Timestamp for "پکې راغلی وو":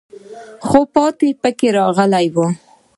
1.41-2.45